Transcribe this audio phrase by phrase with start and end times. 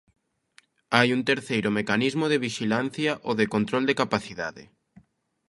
[0.95, 4.63] Hai un terceiro mecanismo de vixilancia: o de control de capacidade.